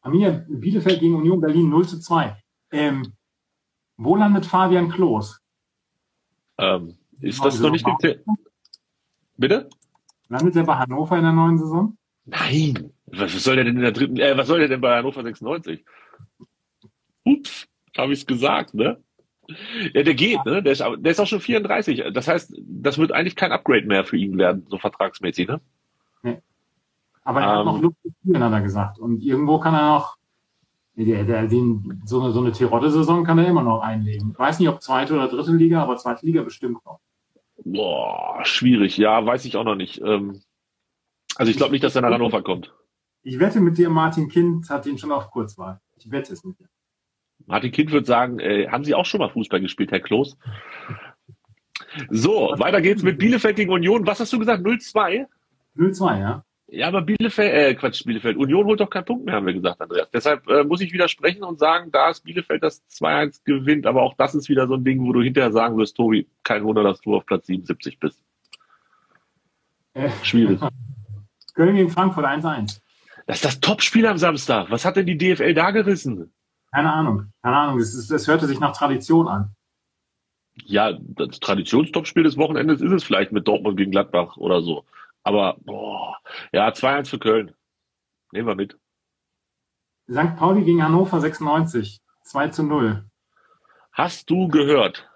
Arminia 0.00 0.44
Bielefeld 0.48 1.00
gegen 1.00 1.14
Union 1.14 1.40
Berlin 1.40 1.68
0 1.68 1.86
zu 1.86 2.00
2. 2.00 2.36
Ähm, 2.72 3.12
wo 3.96 4.16
landet 4.16 4.46
Fabian 4.46 4.90
Klos? 4.90 5.40
Ähm, 6.58 6.96
ist 7.20 7.44
das 7.44 7.60
noch 7.60 7.70
nicht 7.70 7.84
geklärt? 7.84 8.24
Bitte? 9.36 9.68
Landet 10.28 10.56
er 10.56 10.64
bei 10.64 10.76
Hannover 10.76 11.16
in 11.16 11.22
der 11.22 11.32
neuen 11.32 11.58
Saison? 11.58 11.96
Nein. 12.24 12.92
Was 13.06 13.34
was 13.34 13.44
soll 13.44 13.56
der 13.56 13.64
denn 13.64 13.76
in 13.76 13.82
der 13.82 13.92
dritten, 13.92 14.18
äh, 14.18 14.36
was 14.36 14.48
soll 14.48 14.58
der 14.58 14.68
denn 14.68 14.80
bei 14.80 14.96
Hannover 14.96 15.22
96? 15.22 15.84
Ups, 17.24 17.68
habe 17.96 18.12
ich 18.12 18.20
es 18.20 18.26
gesagt, 18.26 18.74
ne? 18.74 19.02
Ja, 19.94 20.02
der 20.02 20.14
geht, 20.14 20.44
ne? 20.44 20.62
Der 20.62 20.72
ist, 20.72 20.80
der 20.80 21.10
ist 21.10 21.20
auch 21.20 21.26
schon 21.26 21.40
34. 21.40 22.04
Das 22.12 22.28
heißt, 22.28 22.54
das 22.58 22.98
wird 22.98 23.12
eigentlich 23.12 23.36
kein 23.36 23.52
Upgrade 23.52 23.86
mehr 23.86 24.04
für 24.04 24.16
ihn 24.16 24.36
werden, 24.36 24.66
so 24.68 24.78
vertragsmäßig, 24.78 25.48
ne? 25.48 25.60
Aber 27.28 27.42
er 27.42 27.48
hat 27.50 27.58
Ähm. 27.60 27.66
noch 27.66 27.80
Luft 27.82 27.96
zu 28.02 28.10
spielen, 28.10 28.42
hat 28.42 28.52
er 28.52 28.62
gesagt. 28.62 28.98
Und 28.98 29.22
irgendwo 29.22 29.58
kann 29.58 29.74
er 29.74 29.86
noch, 29.88 30.16
der, 30.96 31.24
der, 31.24 31.46
den, 31.46 32.00
so 32.06 32.22
eine, 32.22 32.32
so 32.32 32.40
eine 32.40 32.52
Terodde-Saison 32.52 33.22
kann 33.22 33.38
er 33.38 33.46
immer 33.46 33.62
noch 33.62 33.82
einlegen. 33.82 34.30
Ich 34.32 34.38
weiß 34.38 34.58
nicht, 34.58 34.68
ob 34.70 34.80
zweite 34.80 35.12
oder 35.14 35.28
dritte 35.28 35.52
Liga, 35.52 35.82
aber 35.82 35.98
zweite 35.98 36.24
Liga 36.24 36.42
bestimmt 36.42 36.82
noch. 36.86 37.00
Boah, 37.64 38.40
schwierig. 38.44 38.96
Ja, 38.96 39.26
weiß 39.26 39.44
ich 39.44 39.58
auch 39.58 39.64
noch 39.64 39.74
nicht. 39.74 40.00
Ähm, 40.00 40.40
also 41.36 41.50
ich 41.50 41.58
glaube 41.58 41.72
nicht, 41.72 41.84
dass 41.84 41.94
er 41.96 42.00
nach 42.00 42.12
Hannover 42.12 42.40
kommt. 42.42 42.74
Ich 43.22 43.38
wette 43.38 43.60
mit 43.60 43.76
dir, 43.76 43.90
Martin 43.90 44.30
Kind 44.30 44.70
hat 44.70 44.86
ihn 44.86 44.96
schon 44.96 45.12
auf 45.12 45.30
Kurzwahl. 45.30 45.80
Ich 45.96 46.10
wette 46.10 46.32
es 46.32 46.44
mit 46.44 46.58
dir. 46.58 46.68
Martin 47.48 47.72
Kind 47.72 47.90
wird 47.90 48.06
sagen, 48.06 48.38
äh, 48.38 48.68
haben 48.68 48.84
Sie 48.84 48.94
auch 48.94 49.06
schon 49.06 49.20
mal 49.20 49.30
Fußball 49.30 49.60
gespielt, 49.60 49.90
Herr 49.90 50.00
Klos? 50.00 50.36
So, 52.10 52.54
weiter 52.58 52.82
geht's 52.82 53.02
mit 53.02 53.18
Bielefeld 53.18 53.56
gegen 53.56 53.72
Union. 53.72 54.06
Was 54.06 54.20
hast 54.20 54.32
du 54.32 54.38
gesagt? 54.38 54.64
0-2? 54.64 55.26
0-2, 55.76 56.20
ja? 56.20 56.44
Ja, 56.70 56.88
aber 56.88 57.00
Bielefeld, 57.00 57.54
äh, 57.54 57.74
Quatsch, 57.74 58.04
Bielefeld. 58.04 58.36
Union 58.36 58.66
holt 58.66 58.80
doch 58.80 58.90
keinen 58.90 59.06
Punkt 59.06 59.24
mehr, 59.24 59.36
haben 59.36 59.46
wir 59.46 59.54
gesagt, 59.54 59.80
Andreas. 59.80 60.10
Deshalb 60.12 60.46
äh, 60.48 60.64
muss 60.64 60.82
ich 60.82 60.92
widersprechen 60.92 61.42
und 61.42 61.58
sagen, 61.58 61.90
da 61.90 62.10
ist 62.10 62.20
Bielefeld 62.20 62.62
das 62.62 62.82
2-1 62.90 63.40
gewinnt, 63.44 63.86
aber 63.86 64.02
auch 64.02 64.14
das 64.18 64.34
ist 64.34 64.50
wieder 64.50 64.66
so 64.66 64.74
ein 64.74 64.84
Ding, 64.84 65.02
wo 65.02 65.14
du 65.14 65.22
hinterher 65.22 65.50
sagen 65.50 65.78
wirst, 65.78 65.96
Tobi, 65.96 66.26
kein 66.44 66.64
Wunder, 66.64 66.82
dass 66.82 67.00
du 67.00 67.16
auf 67.16 67.24
Platz 67.24 67.46
77 67.46 67.98
bist. 67.98 68.22
Äh, 69.94 70.10
Schwierig. 70.22 70.60
Köln 71.54 71.76
gegen 71.76 71.88
Frankfurt 71.88 72.26
1-1. 72.26 72.80
Das 73.26 73.36
ist 73.36 73.44
das 73.46 73.60
Topspiel 73.60 74.06
am 74.06 74.18
Samstag. 74.18 74.70
Was 74.70 74.84
hat 74.84 74.96
denn 74.96 75.06
die 75.06 75.16
DFL 75.16 75.54
da 75.54 75.70
gerissen? 75.70 76.30
Keine 76.72 76.92
Ahnung. 76.92 77.32
Keine 77.42 77.56
Ahnung. 77.56 77.78
Das, 77.78 77.94
ist, 77.94 78.10
das 78.10 78.26
hörte 78.26 78.46
sich 78.46 78.60
nach 78.60 78.76
Tradition 78.76 79.28
an. 79.28 79.54
Ja, 80.64 80.92
das 80.92 81.40
Traditionstopspiel 81.40 82.24
des 82.24 82.36
Wochenendes 82.36 82.80
ist 82.80 82.92
es 82.92 83.04
vielleicht 83.04 83.32
mit 83.32 83.46
Dortmund 83.46 83.76
gegen 83.76 83.90
Gladbach 83.90 84.36
oder 84.36 84.60
so. 84.60 84.84
Aber, 85.22 85.56
boah, 85.60 86.18
ja, 86.52 86.68
2-1 86.68 87.08
für 87.08 87.18
Köln. 87.18 87.54
Nehmen 88.32 88.48
wir 88.48 88.54
mit. 88.54 88.78
St. 90.10 90.36
Pauli 90.36 90.64
gegen 90.64 90.82
Hannover 90.82 91.20
96. 91.20 92.00
2 92.22 92.48
zu 92.48 92.62
0. 92.62 93.04
Hast 93.92 94.28
du 94.30 94.48
gehört, 94.48 95.08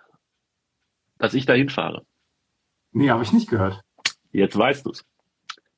dass 1.18 1.34
ich 1.34 1.44
da 1.44 1.52
hinfahre? 1.52 2.06
Nee, 2.92 3.10
habe 3.10 3.22
ich 3.22 3.32
nicht 3.32 3.48
gehört. 3.48 3.82
Jetzt 4.32 4.56
weißt 4.56 4.86
du's. 4.86 5.04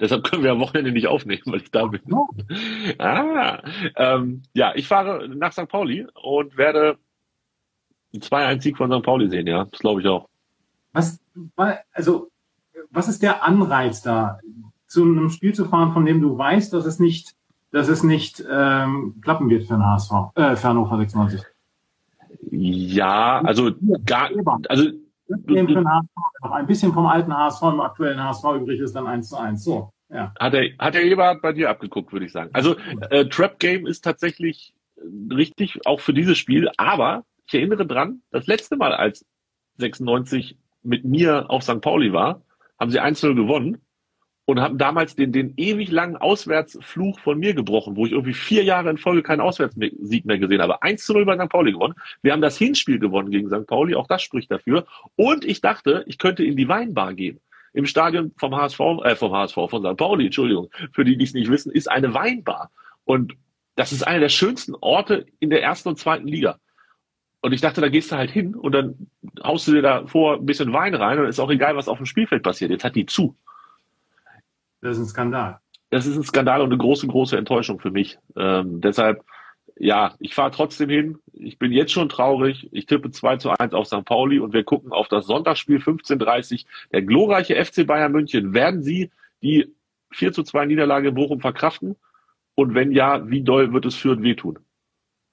Deshalb 0.00 0.24
können 0.24 0.42
wir 0.42 0.52
am 0.52 0.60
Wochenende 0.60 0.90
nicht 0.92 1.06
aufnehmen, 1.06 1.42
weil 1.46 1.60
ich 1.60 1.70
da 1.70 1.86
bin. 1.86 2.00
Oh. 2.12 2.28
Ah, 2.98 3.62
ähm, 3.96 4.42
ja, 4.52 4.72
ich 4.74 4.88
fahre 4.88 5.28
nach 5.28 5.52
St. 5.52 5.68
Pauli 5.68 6.06
und 6.20 6.56
werde 6.56 6.98
einen 8.12 8.22
2-1-Sieg 8.22 8.76
von 8.76 8.90
St. 8.90 9.04
Pauli 9.04 9.28
sehen, 9.28 9.46
ja. 9.46 9.66
Das 9.66 9.80
glaube 9.80 10.00
ich 10.00 10.08
auch. 10.08 10.28
Was, 10.92 11.20
also, 11.92 12.30
was 12.90 13.08
ist 13.08 13.22
der 13.22 13.44
Anreiz 13.44 14.02
da, 14.02 14.40
zu 14.86 15.02
einem 15.02 15.30
Spiel 15.30 15.54
zu 15.54 15.64
fahren, 15.64 15.92
von 15.92 16.06
dem 16.06 16.20
du 16.20 16.36
weißt, 16.38 16.72
dass 16.72 16.86
es 16.86 16.98
nicht, 16.98 17.34
dass 17.72 17.88
es 17.88 18.02
nicht 18.02 18.44
ähm, 18.48 19.20
klappen 19.20 19.50
wird 19.50 19.64
für 19.64 19.74
den 19.74 19.84
HSV, 19.84 20.12
äh, 20.36 20.56
für 20.56 20.68
Hannover 20.68 20.98
96? 20.98 21.42
Ja, 22.50 23.40
also 23.40 23.72
gar, 24.04 24.30
also 24.68 24.90
Für 25.26 25.36
den 25.38 25.88
HSV 25.88 26.08
noch 26.42 26.50
ein 26.52 26.66
bisschen 26.66 26.92
vom 26.92 27.06
alten 27.06 27.34
HSV 27.34 27.62
im 27.62 27.80
aktuellen 27.80 28.22
HSV 28.22 28.44
übrig 28.56 28.80
ist 28.80 28.94
dann 28.94 29.06
1 29.06 29.28
zu 29.28 29.36
1. 29.36 29.64
So, 29.64 29.90
ja. 30.10 30.32
hat 30.38 30.52
der, 30.52 30.70
hat 30.78 30.94
der 30.94 31.04
Eberhard 31.04 31.40
bei 31.40 31.52
dir 31.52 31.70
abgeguckt, 31.70 32.12
würde 32.12 32.26
ich 32.26 32.32
sagen. 32.32 32.50
Also 32.52 32.76
äh, 33.10 33.26
Trap 33.26 33.58
Game 33.58 33.86
ist 33.86 34.02
tatsächlich 34.02 34.74
äh, 34.96 35.34
richtig, 35.34 35.86
auch 35.86 36.00
für 36.00 36.12
dieses 36.12 36.36
Spiel, 36.36 36.68
aber 36.76 37.24
ich 37.46 37.54
erinnere 37.54 37.86
dran, 37.86 38.22
das 38.30 38.46
letzte 38.46 38.76
Mal, 38.76 38.92
als 38.92 39.24
96 39.78 40.58
mit 40.82 41.04
mir 41.04 41.50
auf 41.50 41.62
St. 41.62 41.80
Pauli 41.80 42.12
war, 42.12 42.42
haben 42.78 42.90
sie 42.90 43.00
1-0 43.00 43.34
gewonnen 43.34 43.83
und 44.46 44.60
haben 44.60 44.76
damals 44.76 45.16
den, 45.16 45.32
den 45.32 45.54
ewig 45.56 45.90
langen 45.90 46.16
Auswärtsfluch 46.16 47.18
von 47.20 47.38
mir 47.38 47.54
gebrochen, 47.54 47.96
wo 47.96 48.04
ich 48.04 48.12
irgendwie 48.12 48.34
vier 48.34 48.62
Jahre 48.62 48.90
in 48.90 48.98
Folge 48.98 49.22
keinen 49.22 49.40
Auswärtssieg 49.40 50.24
mehr 50.26 50.38
gesehen 50.38 50.60
habe. 50.60 50.82
1 50.82 51.04
zu 51.04 51.14
0 51.14 51.24
bei 51.24 51.38
St. 51.38 51.48
Pauli 51.48 51.72
gewonnen. 51.72 51.94
Wir 52.22 52.32
haben 52.32 52.42
das 52.42 52.58
Hinspiel 52.58 52.98
gewonnen 52.98 53.30
gegen 53.30 53.48
St. 53.48 53.66
Pauli, 53.66 53.94
auch 53.94 54.06
das 54.06 54.22
spricht 54.22 54.50
dafür. 54.50 54.86
Und 55.16 55.44
ich 55.44 55.60
dachte, 55.60 56.04
ich 56.06 56.18
könnte 56.18 56.44
in 56.44 56.56
die 56.56 56.68
Weinbar 56.68 57.14
gehen. 57.14 57.40
Im 57.72 57.86
Stadion 57.86 58.32
vom 58.36 58.54
HSV, 58.54 58.80
äh, 59.04 59.16
vom 59.16 59.32
HSV, 59.32 59.54
von 59.54 59.82
St. 59.82 59.96
Pauli, 59.96 60.26
Entschuldigung, 60.26 60.68
für 60.92 61.04
die, 61.04 61.16
die 61.16 61.24
es 61.24 61.34
nicht 61.34 61.50
wissen, 61.50 61.72
ist 61.72 61.90
eine 61.90 62.12
Weinbar. 62.12 62.70
Und 63.04 63.34
das 63.76 63.92
ist 63.92 64.06
einer 64.06 64.20
der 64.20 64.28
schönsten 64.28 64.74
Orte 64.80 65.26
in 65.40 65.50
der 65.50 65.62
ersten 65.62 65.88
und 65.88 65.98
zweiten 65.98 66.28
Liga. 66.28 66.58
Und 67.40 67.52
ich 67.52 67.60
dachte, 67.60 67.80
da 67.80 67.88
gehst 67.88 68.12
du 68.12 68.16
halt 68.16 68.30
hin 68.30 68.54
und 68.54 68.72
dann 68.72 69.08
haust 69.42 69.68
du 69.68 69.72
dir 69.72 69.82
da 69.82 70.06
vor 70.06 70.36
ein 70.36 70.46
bisschen 70.46 70.72
Wein 70.72 70.94
rein 70.94 71.18
und 71.18 71.26
ist 71.26 71.40
auch 71.40 71.50
egal, 71.50 71.76
was 71.76 71.88
auf 71.88 71.98
dem 71.98 72.06
Spielfeld 72.06 72.42
passiert. 72.42 72.70
Jetzt 72.70 72.84
hat 72.84 72.94
die 72.94 73.06
zu. 73.06 73.36
Das 74.84 74.98
ist 74.98 75.04
ein 75.04 75.08
Skandal. 75.08 75.60
Das 75.88 76.04
ist 76.04 76.14
ein 76.14 76.24
Skandal 76.24 76.60
und 76.60 76.68
eine 76.68 76.76
große, 76.76 77.06
große 77.06 77.38
Enttäuschung 77.38 77.80
für 77.80 77.90
mich. 77.90 78.18
Ähm, 78.36 78.82
deshalb, 78.82 79.24
ja, 79.76 80.14
ich 80.18 80.34
fahre 80.34 80.50
trotzdem 80.50 80.90
hin. 80.90 81.18
Ich 81.32 81.58
bin 81.58 81.72
jetzt 81.72 81.92
schon 81.92 82.10
traurig. 82.10 82.68
Ich 82.70 82.84
tippe 82.84 83.10
2 83.10 83.38
zu 83.38 83.50
1 83.50 83.72
auf 83.72 83.86
St. 83.86 84.04
Pauli 84.04 84.40
und 84.40 84.52
wir 84.52 84.62
gucken 84.62 84.92
auf 84.92 85.08
das 85.08 85.24
Sonntagsspiel 85.24 85.78
15.30 85.78 86.66
Der 86.92 87.00
glorreiche 87.00 87.54
FC 87.64 87.86
Bayern 87.86 88.12
München. 88.12 88.52
Werden 88.52 88.82
sie 88.82 89.10
die 89.42 89.74
4 90.10 90.32
zu 90.32 90.42
2 90.42 90.66
Niederlage 90.66 91.08
in 91.08 91.14
Bochum 91.14 91.40
verkraften? 91.40 91.96
Und 92.54 92.74
wenn 92.74 92.92
ja, 92.92 93.26
wie 93.30 93.40
doll 93.40 93.72
wird 93.72 93.86
es 93.86 93.94
Fürth 93.94 94.20
wehtun? 94.20 94.58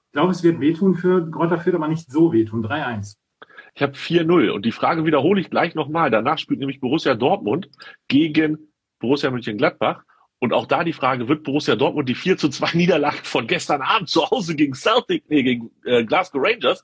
Ich 0.06 0.14
glaube, 0.14 0.32
es 0.32 0.44
wird 0.44 0.62
wehtun 0.62 0.96
für 0.96 1.30
Greuther 1.30 1.60
Fürth, 1.60 1.76
aber 1.76 1.90
nicht 1.90 2.10
so 2.10 2.32
wehtun. 2.32 2.66
3-1. 2.66 3.18
Ich 3.76 3.82
habe 3.82 3.94
4-0 3.94 4.50
und 4.52 4.66
die 4.66 4.72
Frage 4.72 5.06
wiederhole 5.06 5.42
ich 5.42 5.50
gleich 5.50 5.76
nochmal. 5.76 6.10
Danach 6.10 6.38
spielt 6.38 6.62
nämlich 6.62 6.80
Borussia 6.80 7.16
Dortmund 7.16 7.70
gegen 8.08 8.71
Borussia 9.02 9.30
Mönchengladbach. 9.30 10.04
Und 10.40 10.54
auch 10.54 10.66
da 10.66 10.84
die 10.84 10.94
Frage, 10.94 11.28
wird 11.28 11.44
Borussia 11.44 11.76
Dortmund 11.76 12.10
die 12.10 12.16
4 12.16 12.38
zu 12.38 12.50
2 12.50 12.76
Niederlage 12.76 13.18
von 13.24 13.46
gestern 13.46 13.82
Abend 13.82 14.10
zu 14.10 14.28
Hause 14.32 14.56
gegen 14.56 14.74
Celtic, 14.74 15.30
nee, 15.30 15.44
gegen 15.44 15.70
äh, 15.86 16.04
Glasgow 16.04 16.42
Rangers? 16.44 16.84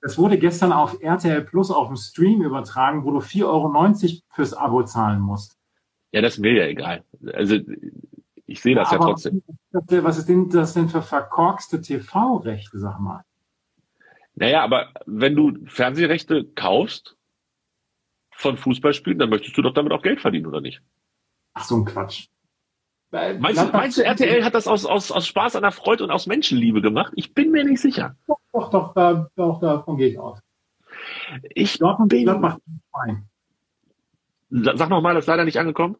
Das 0.00 0.18
wurde 0.18 0.38
gestern 0.38 0.72
auf 0.72 1.00
RTL 1.00 1.42
Plus 1.42 1.70
auf 1.70 1.88
dem 1.88 1.96
Stream 1.96 2.42
übertragen, 2.42 3.04
wo 3.04 3.12
du 3.12 3.18
4,90 3.18 3.44
Euro 3.44 4.20
fürs 4.30 4.54
Abo 4.54 4.82
zahlen 4.84 5.20
musst. 5.20 5.56
Ja, 6.12 6.20
das 6.20 6.34
ist 6.34 6.40
mir 6.40 6.52
ja 6.52 6.66
egal. 6.66 7.04
Also 7.32 7.58
ich 8.46 8.60
sehe 8.60 8.74
das 8.74 8.90
ja, 8.90 8.98
ja 8.98 9.04
trotzdem. 9.04 9.42
Was 9.70 10.18
ist 10.18 10.28
denn 10.28 10.48
das 10.50 10.74
denn 10.74 10.88
für 10.88 11.02
verkorkste 11.02 11.80
TV-Rechte, 11.80 12.78
sag 12.78 12.98
mal? 12.98 13.24
Naja, 14.34 14.62
aber 14.62 14.88
wenn 15.06 15.36
du 15.36 15.52
Fernsehrechte 15.66 16.44
kaufst 16.54 17.16
von 18.40 18.56
Fußballspielen, 18.56 19.18
dann 19.18 19.30
möchtest 19.30 19.56
du 19.56 19.62
doch 19.62 19.74
damit 19.74 19.92
auch 19.92 20.02
Geld 20.02 20.20
verdienen, 20.20 20.46
oder 20.46 20.60
nicht? 20.60 20.80
Ach, 21.52 21.64
so 21.64 21.76
ein 21.76 21.84
Quatsch. 21.84 22.26
Meinst 23.10 23.60
du, 23.60 23.66
meinst 23.72 23.98
du, 23.98 24.04
RTL 24.04 24.44
hat 24.44 24.54
das 24.54 24.68
aus, 24.68 24.86
aus, 24.86 25.10
aus 25.10 25.26
Spaß 25.26 25.56
an 25.56 25.62
der 25.62 25.72
Freude 25.72 26.04
und 26.04 26.10
aus 26.10 26.26
Menschenliebe 26.26 26.80
gemacht? 26.80 27.12
Ich 27.16 27.34
bin 27.34 27.50
mir 27.50 27.64
nicht 27.64 27.80
sicher. 27.80 28.16
Doch, 28.28 28.38
doch, 28.52 28.70
doch, 28.70 28.94
da, 28.94 29.28
doch 29.34 29.60
davon 29.60 29.96
gehe 29.96 30.08
ich 30.08 30.18
aus. 30.18 30.38
Ich 31.54 31.78
Dortmund, 31.78 32.10
bin... 32.10 32.26
Dortmund 32.26 32.60
Sag 34.50 34.88
nochmal, 34.88 35.14
das 35.14 35.24
ist 35.24 35.28
leider 35.28 35.44
nicht 35.44 35.58
angekommen. 35.58 35.96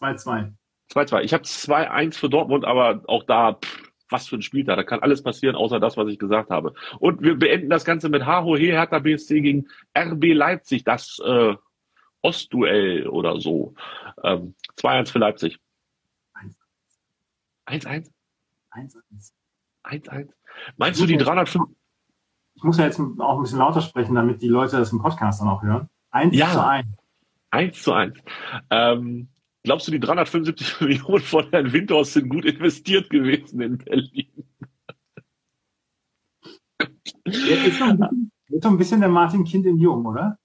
2-2. 0.00 0.52
2-2. 0.92 1.20
Ich 1.22 1.34
habe 1.34 1.44
2-1 1.44 2.14
für 2.14 2.28
Dortmund, 2.28 2.64
aber 2.64 3.02
auch 3.06 3.24
da, 3.24 3.54
pff, 3.54 3.92
was 4.08 4.28
für 4.28 4.36
ein 4.36 4.42
Spiel 4.42 4.64
da. 4.64 4.76
Da 4.76 4.84
kann 4.84 5.00
alles 5.00 5.22
passieren, 5.22 5.56
außer 5.56 5.80
das, 5.80 5.96
was 5.96 6.08
ich 6.08 6.18
gesagt 6.18 6.50
habe. 6.50 6.74
Und 7.00 7.22
wir 7.22 7.36
beenden 7.36 7.70
das 7.70 7.84
Ganze 7.84 8.08
mit 8.08 8.24
Haho 8.24 8.56
He 8.56 8.70
Hertha 8.70 9.00
BSC 9.00 9.40
gegen 9.40 9.66
RB 9.96 10.32
Leipzig, 10.32 10.84
das 10.84 11.20
äh, 11.24 11.54
Ostduell 12.26 13.08
oder 13.08 13.40
so. 13.40 13.74
Ähm, 14.22 14.54
2-1 14.78 15.12
für 15.12 15.18
Leipzig. 15.18 15.58
1-1? 17.66 18.10
1-1. 18.72 19.32
1-1. 19.84 20.28
Meinst 20.76 21.00
du 21.00 21.06
die 21.06 21.16
305? 21.16 21.64
Ich 22.54 22.62
muss 22.62 22.78
ja 22.78 22.86
jetzt 22.86 22.98
auch 22.98 23.36
ein 23.36 23.42
bisschen 23.42 23.58
lauter 23.58 23.80
sprechen, 23.80 24.14
damit 24.14 24.42
die 24.42 24.48
Leute 24.48 24.76
das 24.76 24.92
im 24.92 25.00
Podcast 25.00 25.40
dann 25.40 25.48
auch 25.48 25.62
hören. 25.62 25.88
1 26.10 26.34
ja. 26.36 26.50
zu 26.50 26.64
1. 26.64 26.86
1 27.50 27.82
zu 27.82 27.92
1. 27.92 28.18
Ähm, 28.70 29.28
Glaubst 29.66 29.88
du, 29.88 29.90
die 29.90 29.98
375 29.98 30.80
Millionen 30.80 31.24
von 31.24 31.50
Herrn 31.50 31.72
Windhorst 31.72 32.12
sind 32.12 32.28
gut 32.28 32.44
investiert 32.44 33.10
gewesen 33.10 33.60
in 33.60 33.78
Berlin? 33.78 34.44
Jetzt 37.24 37.66
ist, 37.66 37.78
so 37.78 38.68
ein 38.68 38.78
bisschen 38.78 39.00
der 39.00 39.08
Martin 39.08 39.42
Kind 39.42 39.66
in 39.66 39.78
Jung, 39.78 40.06
oder? 40.06 40.38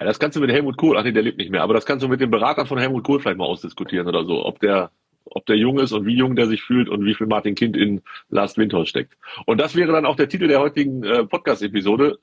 Ja, 0.00 0.06
das 0.06 0.18
kannst 0.18 0.34
du 0.34 0.40
mit 0.40 0.50
Helmut 0.50 0.78
Kohl, 0.78 0.96
ach 0.96 1.04
nee, 1.04 1.12
der 1.12 1.22
lebt 1.22 1.36
nicht 1.36 1.50
mehr, 1.50 1.62
aber 1.62 1.74
das 1.74 1.84
kannst 1.84 2.02
du 2.02 2.08
mit 2.08 2.22
dem 2.22 2.30
Berater 2.30 2.64
von 2.64 2.78
Helmut 2.78 3.04
Kohl 3.04 3.20
vielleicht 3.20 3.36
mal 3.36 3.44
ausdiskutieren 3.44 4.08
oder 4.08 4.24
so, 4.24 4.46
ob 4.46 4.58
der, 4.60 4.90
ob 5.26 5.44
der 5.44 5.56
jung 5.56 5.78
ist 5.78 5.92
und 5.92 6.06
wie 6.06 6.16
jung 6.16 6.36
der 6.36 6.46
sich 6.46 6.62
fühlt 6.62 6.88
und 6.88 7.04
wie 7.04 7.14
viel 7.14 7.26
Martin 7.26 7.54
Kind 7.54 7.76
in 7.76 8.00
Last 8.30 8.56
Windhorst 8.56 8.88
steckt. 8.88 9.18
Und 9.44 9.58
das 9.58 9.76
wäre 9.76 9.92
dann 9.92 10.06
auch 10.06 10.16
der 10.16 10.30
Titel 10.30 10.48
der 10.48 10.58
heutigen 10.58 11.04
äh, 11.04 11.26
Podcast-Episode. 11.26 12.18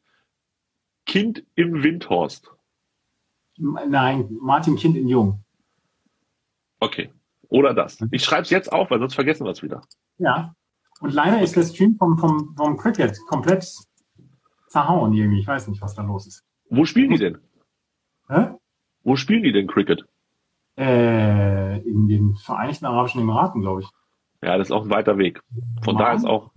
Kind 1.06 1.44
im 1.54 1.84
Windhorst. 1.84 2.52
Nein, 3.58 4.28
Martin 4.42 4.76
Kind 4.76 4.98
in 4.98 5.08
Jung. 5.08 5.44
Okay. 6.80 7.12
Oder 7.50 7.76
das. 7.76 8.04
Ich 8.10 8.24
schreibe 8.24 8.42
es 8.42 8.50
jetzt 8.50 8.72
auf, 8.72 8.90
weil 8.90 9.00
sonst 9.00 9.14
vergessen 9.14 9.46
wir 9.46 9.52
es 9.52 9.62
wieder. 9.62 9.84
Ja. 10.18 10.56
Und 11.00 11.14
leider 11.14 11.42
ist 11.42 11.56
der 11.56 11.64
Stream 11.64 11.96
vom, 11.96 12.18
vom, 12.18 12.56
vom 12.58 12.76
Cricket 12.76 13.16
komplett 13.28 13.72
zerhauen 14.68 15.14
irgendwie. 15.14 15.40
Ich 15.40 15.48
weiß 15.48 15.68
nicht, 15.68 15.82
was 15.82 15.94
da 15.94 16.02
los 16.02 16.26
ist. 16.26 16.44
Wo 16.70 16.84
spielen 16.84 17.12
die 17.12 17.20
denn? 17.20 17.38
Hä? 18.30 18.50
Wo 19.04 19.16
spielen 19.16 19.44
die 19.44 19.52
denn 19.52 19.68
Cricket? 19.68 20.06
Äh, 20.78 21.80
in 21.80 22.08
den 22.08 22.36
Vereinigten 22.36 22.86
Arabischen 22.86 23.22
Emiraten, 23.22 23.62
glaube 23.62 23.82
ich. 23.82 23.88
Ja, 24.42 24.58
das 24.58 24.68
ist 24.68 24.72
auch 24.72 24.84
ein 24.84 24.90
weiter 24.90 25.18
Weg. 25.18 25.42
Von 25.82 25.96
Mann. 25.96 26.04
da 26.04 26.14
ist 26.14 26.26
auch. 26.26 26.52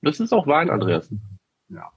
Das 0.00 0.20
ist 0.20 0.32
auch 0.32 0.46
Wein, 0.46 0.70
Andreas. 0.70 1.12
Ja. 1.68 1.90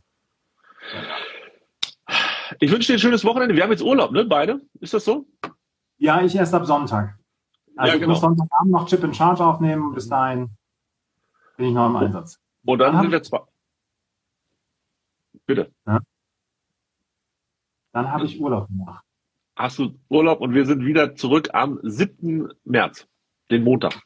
Ich 2.60 2.72
wünsche 2.72 2.88
dir 2.88 2.98
ein 2.98 3.00
schönes 3.00 3.24
Wochenende. 3.24 3.56
Wir 3.56 3.64
haben 3.64 3.72
jetzt 3.72 3.84
Urlaub, 3.84 4.12
ne? 4.12 4.26
Beide? 4.26 4.62
Ist 4.80 4.94
das 4.94 5.06
so? 5.06 5.26
Ja, 5.98 6.22
ich 6.22 6.36
erst 6.36 6.54
ab 6.54 6.66
Sonntag. 6.66 7.18
Also 7.78 7.94
ja, 7.94 8.00
genau. 8.00 8.02
ich 8.02 8.08
muss 8.10 8.22
Sonntagabend 8.22 8.72
noch 8.72 8.88
Chip 8.88 9.04
in 9.04 9.14
Charge 9.14 9.46
aufnehmen. 9.46 9.94
Bis 9.94 10.10
dahin 10.10 10.50
bin 11.56 11.68
ich 11.68 11.74
noch 11.74 11.88
im 11.88 11.96
Einsatz. 11.96 12.40
Und 12.66 12.80
dann, 12.80 12.94
dann 12.94 13.04
sind 13.04 13.12
wir 13.12 13.24
zwei. 13.24 13.40
Bitte. 15.46 15.72
Ja. 15.86 16.00
Dann 17.94 18.12
habe 18.12 18.26
ich 18.26 18.40
Urlaub 18.40 18.68
gemacht. 18.68 19.04
Hast 19.56 19.80
du 19.80 20.00
Urlaub 20.10 20.42
und 20.42 20.54
wir 20.54 20.66
sind 20.66 20.86
wieder 20.86 21.16
zurück 21.16 21.50
am 21.54 21.80
7. 21.84 22.50
März, 22.64 23.08
den 23.50 23.64
Montag. 23.64 24.02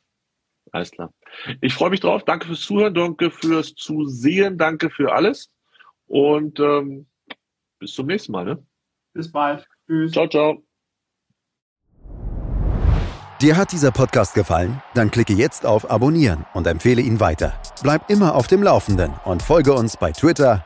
Alles 0.71 0.91
klar. 0.91 1.13
Ich 1.61 1.73
freue 1.73 1.91
mich 1.91 1.99
drauf. 1.99 2.23
Danke 2.23 2.47
fürs 2.47 2.61
Zuhören, 2.61 2.93
danke 2.93 3.31
fürs 3.31 3.75
Zusehen, 3.75 4.57
danke 4.57 4.89
für 4.89 5.13
alles. 5.13 5.51
Und 6.07 6.59
ähm, 6.59 7.07
bis 7.79 7.93
zum 7.93 8.07
nächsten 8.07 8.31
Mal. 8.31 8.45
Ne? 8.45 8.65
Bis 9.13 9.31
bald. 9.31 9.67
Tschüss. 9.87 10.11
Ciao, 10.11 10.27
ciao. 10.27 10.63
Dir 13.41 13.57
hat 13.57 13.73
dieser 13.73 13.91
Podcast 13.91 14.33
gefallen? 14.33 14.81
Dann 14.93 15.11
klicke 15.11 15.33
jetzt 15.33 15.65
auf 15.65 15.91
Abonnieren 15.91 16.45
und 16.53 16.67
empfehle 16.67 17.01
ihn 17.01 17.19
weiter. 17.19 17.53
Bleib 17.83 18.09
immer 18.09 18.33
auf 18.33 18.47
dem 18.47 18.63
Laufenden 18.63 19.13
und 19.25 19.43
folge 19.43 19.73
uns 19.73 19.97
bei 19.97 20.11
Twitter, 20.11 20.65